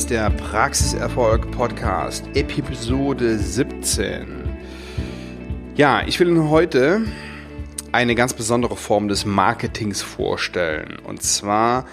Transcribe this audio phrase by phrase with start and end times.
[0.00, 4.48] Ist der Praxiserfolg Podcast, Episode 17.
[5.76, 7.02] Ja, ich will Ihnen heute
[7.92, 10.98] eine ganz besondere Form des Marketings vorstellen.
[11.04, 11.84] Und zwar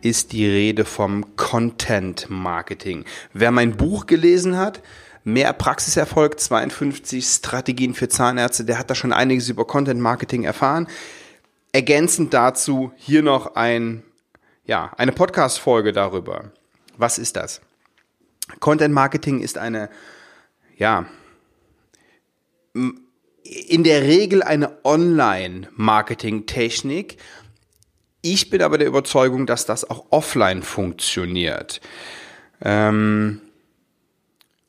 [0.00, 3.04] ist die Rede vom Content Marketing.
[3.34, 4.80] Wer mein Buch gelesen hat,
[5.22, 10.88] Mehr Praxiserfolg 52 Strategien für Zahnärzte, der hat da schon einiges über Content Marketing erfahren.
[11.72, 14.04] Ergänzend dazu hier noch ein,
[14.64, 16.50] ja, eine Podcast-Folge darüber.
[17.02, 17.60] Was ist das?
[18.60, 19.90] Content Marketing ist eine,
[20.76, 21.06] ja,
[22.74, 27.16] in der Regel eine Online-Marketing-Technik.
[28.20, 31.80] Ich bin aber der Überzeugung, dass das auch offline funktioniert.
[32.60, 33.40] Ähm,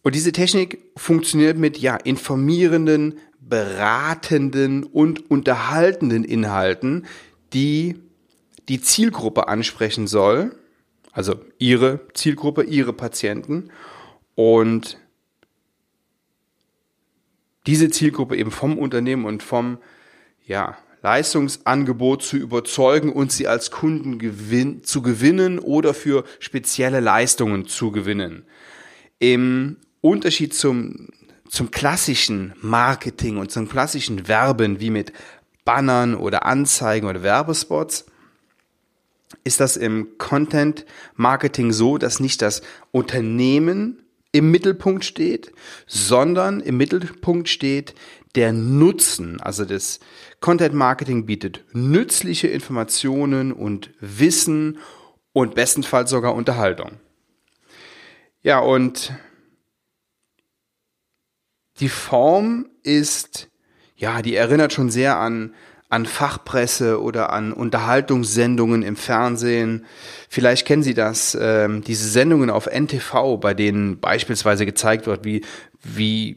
[0.00, 7.04] und diese Technik funktioniert mit ja informierenden, beratenden und unterhaltenden Inhalten,
[7.52, 8.00] die
[8.70, 10.56] die Zielgruppe ansprechen soll,
[11.12, 13.70] also ihre Zielgruppe, ihre Patienten
[14.34, 14.98] und
[17.66, 19.78] diese Zielgruppe eben vom Unternehmen und vom
[20.46, 27.66] ja, Leistungsangebot zu überzeugen und sie als Kunden gewin zu gewinnen oder für spezielle Leistungen
[27.66, 28.44] zu gewinnen.
[29.18, 31.10] Im Unterschied zum,
[31.48, 35.12] zum klassischen Marketing und zum klassischen Werben wie mit
[35.64, 38.06] Bannern oder Anzeigen oder Werbespots
[39.44, 44.02] ist das im Content Marketing so, dass nicht das Unternehmen
[44.32, 45.52] im Mittelpunkt steht,
[45.86, 47.94] sondern im Mittelpunkt steht
[48.34, 49.40] der Nutzen.
[49.40, 50.00] Also das
[50.40, 54.78] Content Marketing bietet nützliche Informationen und Wissen
[55.32, 56.92] und bestenfalls sogar Unterhaltung.
[58.42, 59.12] Ja, und
[61.78, 63.48] die Form ist,
[63.96, 65.54] ja, die erinnert schon sehr an,
[65.92, 69.84] an Fachpresse oder an Unterhaltungssendungen im Fernsehen.
[70.30, 75.42] Vielleicht kennen Sie das, ähm, diese Sendungen auf NTV, bei denen beispielsweise gezeigt wird, wie,
[75.82, 76.36] wie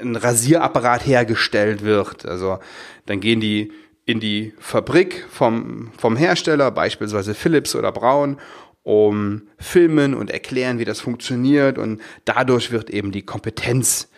[0.00, 2.26] ein Rasierapparat hergestellt wird.
[2.26, 2.58] Also
[3.06, 3.70] dann gehen die
[4.04, 8.40] in die Fabrik vom, vom Hersteller, beispielsweise Philips oder Braun,
[8.82, 14.08] um filmen und erklären, wie das funktioniert und dadurch wird eben die Kompetenz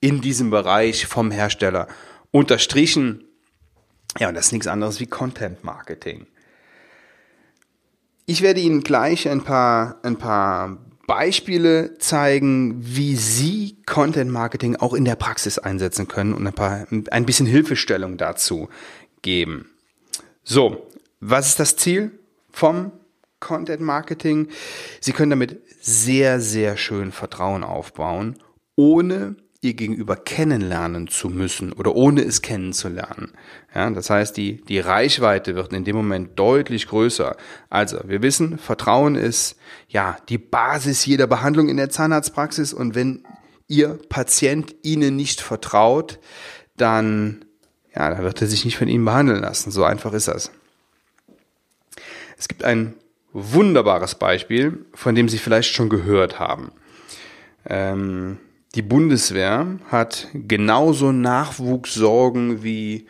[0.00, 1.88] in diesem Bereich vom Hersteller
[2.30, 3.24] unterstrichen.
[4.18, 6.26] Ja, und das ist nichts anderes wie Content Marketing.
[8.26, 14.92] Ich werde Ihnen gleich ein paar, ein paar Beispiele zeigen, wie Sie Content Marketing auch
[14.92, 18.68] in der Praxis einsetzen können und ein paar, ein bisschen Hilfestellung dazu
[19.22, 19.70] geben.
[20.44, 20.86] So,
[21.20, 22.18] was ist das Ziel
[22.50, 22.92] vom
[23.40, 24.48] Content Marketing?
[25.00, 28.36] Sie können damit sehr, sehr schön Vertrauen aufbauen,
[28.76, 33.32] ohne ihr Gegenüber kennenlernen zu müssen oder ohne es kennenzulernen.
[33.74, 37.36] Ja, das heißt, die, die Reichweite wird in dem Moment deutlich größer.
[37.68, 39.58] Also, wir wissen, Vertrauen ist,
[39.88, 43.24] ja, die Basis jeder Behandlung in der Zahnarztpraxis und wenn
[43.66, 46.20] Ihr Patient Ihnen nicht vertraut,
[46.76, 47.44] dann,
[47.94, 49.72] ja, dann wird er sich nicht von Ihnen behandeln lassen.
[49.72, 50.52] So einfach ist das.
[52.38, 52.94] Es gibt ein
[53.32, 56.70] wunderbares Beispiel, von dem Sie vielleicht schon gehört haben.
[57.68, 58.38] Ähm,
[58.74, 63.06] die Bundeswehr hat genauso Nachwuchssorgen wie,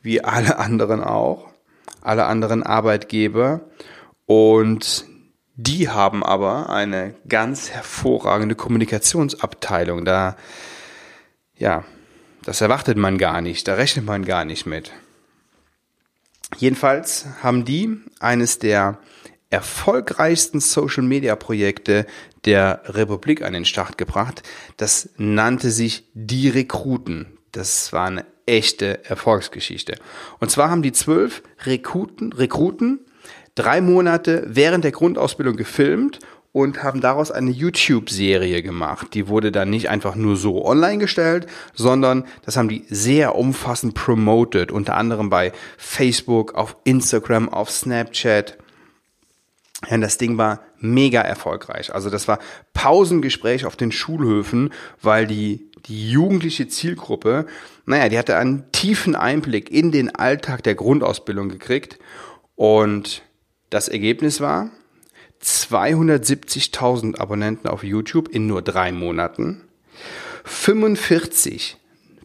[0.00, 1.48] wie alle anderen auch,
[2.00, 3.60] alle anderen Arbeitgeber.
[4.26, 5.06] Und
[5.56, 10.04] die haben aber eine ganz hervorragende Kommunikationsabteilung.
[10.04, 10.36] Da,
[11.56, 11.84] ja,
[12.44, 14.92] das erwartet man gar nicht, da rechnet man gar nicht mit.
[16.56, 18.98] Jedenfalls haben die eines der
[19.50, 22.06] erfolgreichsten Social-Media-Projekte
[22.44, 24.42] der Republik an den Start gebracht.
[24.76, 27.38] Das nannte sich Die Rekruten.
[27.52, 29.96] Das war eine echte Erfolgsgeschichte.
[30.40, 33.00] Und zwar haben die zwölf Rekruten, Rekruten
[33.54, 36.18] drei Monate während der Grundausbildung gefilmt
[36.52, 39.14] und haben daraus eine YouTube-Serie gemacht.
[39.14, 43.94] Die wurde dann nicht einfach nur so online gestellt, sondern das haben die sehr umfassend
[43.94, 48.58] promoted, unter anderem bei Facebook, auf Instagram, auf Snapchat
[49.90, 51.94] ja, das Ding war mega erfolgreich.
[51.94, 52.38] Also das war
[52.74, 57.46] Pausengespräch auf den Schulhöfen, weil die, die jugendliche Zielgruppe,
[57.86, 61.98] naja, die hatte einen tiefen Einblick in den Alltag der Grundausbildung gekriegt.
[62.56, 63.22] Und
[63.70, 64.70] das Ergebnis war
[65.42, 69.62] 270.000 Abonnenten auf YouTube in nur drei Monaten,
[70.44, 71.76] 45,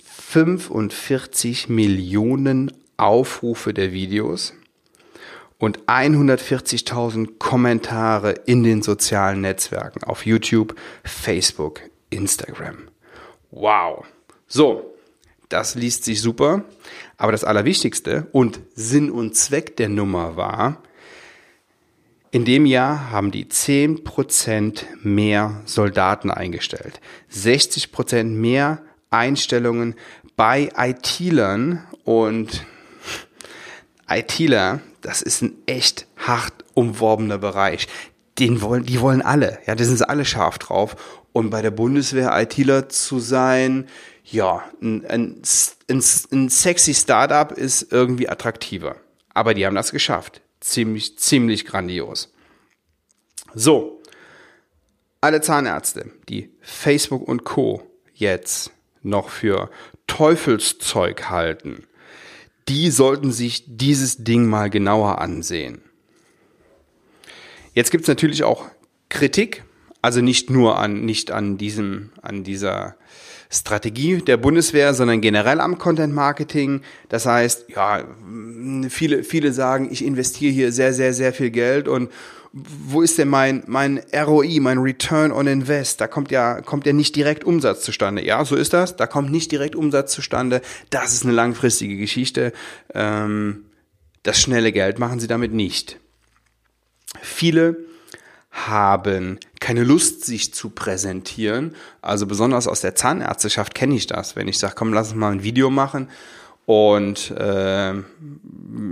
[0.03, 4.53] 45 Millionen Aufrufe der Videos
[5.59, 12.89] und 140.000 Kommentare in den sozialen Netzwerken auf YouTube, Facebook, Instagram.
[13.51, 14.05] Wow.
[14.47, 14.93] So,
[15.49, 16.63] das liest sich super,
[17.17, 20.83] aber das Allerwichtigste und Sinn und Zweck der Nummer war,
[22.29, 26.99] In dem Jahr haben die 10% mehr Soldaten eingestellt,
[27.33, 29.95] 60% mehr Einstellungen
[30.35, 32.65] bei IT-Lern und
[34.09, 37.87] ITler, das ist ein echt hart umworbener Bereich.
[38.39, 40.95] Den wollen, die wollen alle, ja, da sind sie alle scharf drauf.
[41.33, 43.87] Und bei der Bundeswehr ITler zu sein,
[44.23, 45.41] ja, ein, ein,
[45.89, 48.97] ein, ein sexy Startup ist irgendwie attraktiver.
[49.33, 50.41] Aber die haben das geschafft.
[50.59, 52.33] Ziemlich, ziemlich grandios.
[53.53, 54.01] So.
[55.21, 57.83] Alle Zahnärzte, die Facebook und Co.
[58.13, 58.71] jetzt
[59.01, 59.69] noch für
[60.05, 61.87] Teufelszeug halten,
[62.69, 65.81] die sollten sich dieses Ding mal genauer ansehen.
[67.73, 68.65] Jetzt gibt es natürlich auch
[69.09, 69.63] Kritik,
[70.01, 72.95] also nicht nur an, nicht an diesem, an dieser
[73.49, 76.81] Strategie der Bundeswehr, sondern generell am Content Marketing.
[77.07, 78.03] Das heißt, ja,
[78.89, 82.09] viele, viele sagen, ich investiere hier sehr, sehr, sehr viel Geld und
[82.63, 86.01] wo ist denn mein, mein ROI, mein Return on Invest?
[86.01, 88.25] Da kommt ja, kommt ja nicht direkt Umsatz zustande.
[88.25, 88.95] Ja, so ist das.
[88.95, 90.61] Da kommt nicht direkt Umsatz zustande.
[90.89, 92.53] Das ist eine langfristige Geschichte.
[92.93, 93.65] Ähm,
[94.23, 95.99] das schnelle Geld machen sie damit nicht.
[97.21, 97.77] Viele
[98.51, 101.75] haben keine Lust, sich zu präsentieren.
[102.01, 104.35] Also besonders aus der Zahnärzteschaft kenne ich das.
[104.35, 106.09] Wenn ich sage, komm, lass uns mal ein Video machen
[106.67, 107.93] und äh,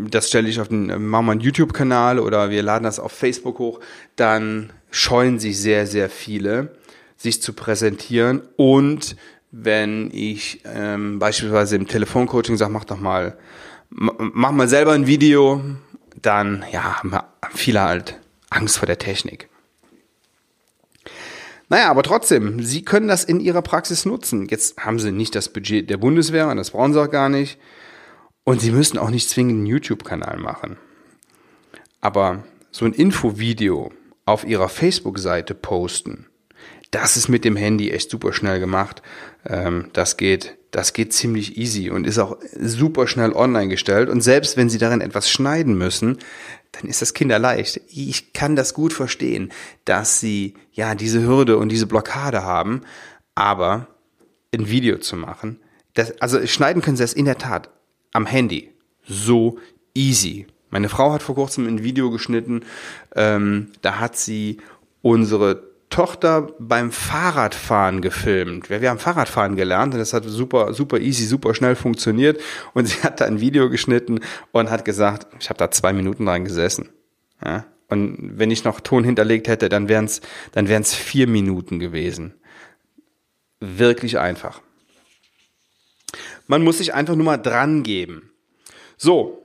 [0.10, 3.60] das stelle ich auf den, machen wir einen YouTube-Kanal oder wir laden das auf Facebook
[3.60, 3.82] hoch,
[4.16, 6.78] dann scheuen sich sehr, sehr viele,
[7.18, 8.44] sich zu präsentieren.
[8.56, 9.18] Und
[9.52, 13.38] wenn ich ähm, beispielsweise im Telefoncoaching sage, mach doch mal,
[13.90, 15.62] mach mal selber ein Video,
[16.22, 17.14] dann ja, haben
[17.54, 19.50] viele halt Angst vor der Technik.
[21.70, 24.48] Naja, aber trotzdem, Sie können das in Ihrer Praxis nutzen.
[24.50, 27.60] Jetzt haben Sie nicht das Budget der Bundeswehr und das brauchen Sie auch gar nicht.
[28.44, 30.78] Und Sie müssen auch nicht zwingend einen YouTube-Kanal machen.
[32.02, 33.92] Aber so ein Infovideo
[34.26, 36.28] auf Ihrer Facebook-Seite posten,
[36.92, 39.02] das ist mit dem Handy echt super schnell gemacht.
[39.46, 44.08] Ähm, das geht, das geht ziemlich easy und ist auch super schnell online gestellt.
[44.08, 46.20] Und selbst wenn Sie darin etwas schneiden müssen,
[46.76, 47.82] dann ist das kinderleicht.
[47.88, 49.52] Ich kann das gut verstehen,
[49.86, 52.82] dass sie ja diese Hürde und diese Blockade haben,
[53.34, 53.88] aber
[54.54, 55.60] ein Video zu machen,
[55.94, 57.70] das, also schneiden können sie das in der Tat
[58.12, 58.72] am Handy
[59.08, 59.60] so
[59.94, 60.48] easy.
[60.70, 62.62] Meine Frau hat vor kurzem ein Video geschnitten,
[63.16, 64.58] ähm, da hat sie
[65.02, 68.70] unsere Tochter beim Fahrradfahren gefilmt.
[68.70, 72.42] Wir, wir haben Fahrradfahren gelernt und das hat super, super easy, super schnell funktioniert.
[72.74, 74.20] Und sie hat da ein Video geschnitten
[74.52, 76.90] und hat gesagt, ich habe da zwei Minuten dran gesessen.
[77.44, 77.66] Ja?
[77.88, 80.22] Und wenn ich noch Ton hinterlegt hätte, dann wären es
[80.52, 82.34] dann wären's vier Minuten gewesen.
[83.60, 84.62] Wirklich einfach.
[86.48, 88.32] Man muss sich einfach nur mal dran geben.
[88.98, 89.42] So.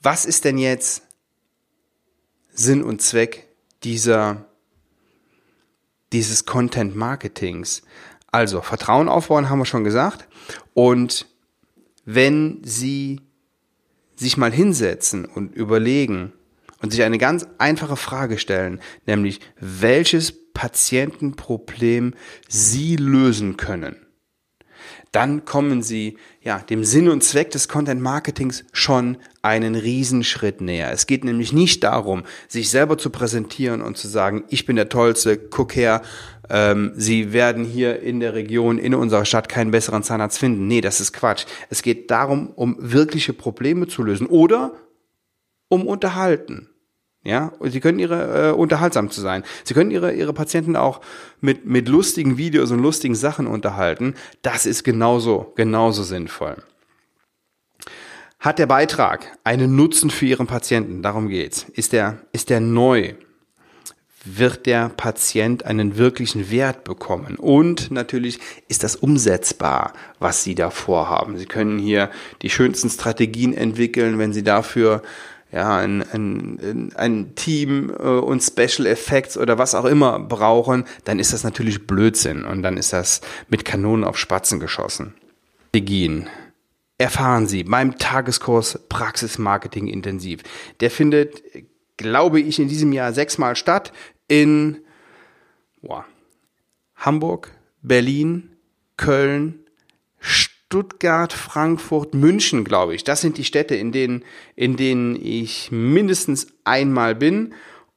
[0.00, 1.05] Was ist denn jetzt
[2.56, 3.48] Sinn und Zweck
[3.84, 4.46] dieser,
[6.12, 7.82] dieses Content Marketings.
[8.32, 10.26] Also Vertrauen aufbauen haben wir schon gesagt.
[10.74, 11.26] Und
[12.04, 13.20] wenn Sie
[14.16, 16.32] sich mal hinsetzen und überlegen
[16.80, 22.14] und sich eine ganz einfache Frage stellen, nämlich welches Patientenproblem
[22.48, 24.05] Sie lösen können,
[25.12, 30.90] dann kommen Sie ja dem Sinn und Zweck des Content Marketings schon einen Riesenschritt näher.
[30.92, 34.88] Es geht nämlich nicht darum, sich selber zu präsentieren und zu sagen, ich bin der
[34.88, 36.02] Tollste, guck her,
[36.48, 40.66] ähm, Sie werden hier in der Region, in unserer Stadt keinen besseren Zahnarzt finden.
[40.66, 41.46] Nee, das ist Quatsch.
[41.70, 44.74] Es geht darum, um wirkliche Probleme zu lösen oder
[45.68, 46.68] um Unterhalten.
[47.26, 49.42] Ja, sie können ihre äh, unterhaltsam zu sein.
[49.64, 51.00] Sie können ihre ihre Patienten auch
[51.40, 54.14] mit mit lustigen Videos und lustigen Sachen unterhalten.
[54.42, 56.56] Das ist genauso genauso sinnvoll.
[58.38, 61.02] Hat der Beitrag einen Nutzen für Ihren Patienten?
[61.02, 61.66] Darum geht's.
[61.72, 63.14] Ist der ist der neu?
[64.24, 67.34] Wird der Patient einen wirklichen Wert bekommen?
[67.36, 71.38] Und natürlich ist das umsetzbar, was Sie da vorhaben.
[71.38, 72.10] Sie können hier
[72.42, 75.02] die schönsten Strategien entwickeln, wenn Sie dafür
[75.52, 81.18] ja, ein, ein, ein Team äh, und Special Effects oder was auch immer brauchen, dann
[81.18, 85.14] ist das natürlich Blödsinn und dann ist das mit Kanonen auf Spatzen geschossen.
[85.68, 86.28] Strategien
[86.98, 90.42] erfahren Sie beim Tageskurs Praxis Marketing intensiv.
[90.80, 91.42] Der findet,
[91.98, 93.92] glaube ich, in diesem Jahr sechsmal statt
[94.28, 94.78] in
[95.82, 96.06] boah,
[96.96, 98.56] Hamburg, Berlin,
[98.96, 99.65] Köln,
[100.66, 103.04] Stuttgart, Frankfurt, München, glaube ich.
[103.04, 104.24] Das sind die Städte, in denen,
[104.56, 107.54] in denen ich mindestens einmal bin.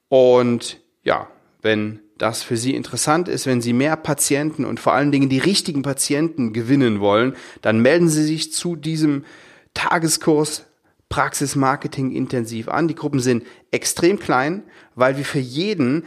[0.08, 1.28] Und ja,
[1.64, 5.40] wenn das für Sie interessant ist, wenn Sie mehr Patienten und vor allen Dingen die
[5.40, 9.26] richtigen Patienten gewinnen wollen, dann melden Sie sich zu diesem
[9.74, 10.66] Tageskurs
[11.10, 12.88] Praxis-Marketing intensiv an.
[12.88, 16.04] Die Gruppen sind extrem klein, weil wir für jeden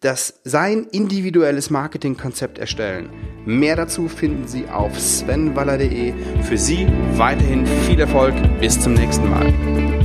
[0.00, 3.10] das sein individuelles Marketingkonzept erstellen.
[3.44, 6.12] Mehr dazu finden Sie auf svenwaller.de.
[6.42, 8.34] Für Sie weiterhin viel Erfolg.
[8.60, 9.95] Bis zum nächsten Mal.